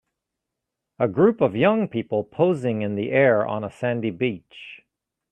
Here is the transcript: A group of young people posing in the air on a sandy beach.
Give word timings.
A 0.97 1.07
group 1.07 1.41
of 1.41 1.55
young 1.55 1.87
people 1.87 2.23
posing 2.23 2.81
in 2.81 2.95
the 2.95 3.11
air 3.11 3.45
on 3.45 3.63
a 3.63 3.69
sandy 3.69 4.09
beach. 4.09 4.81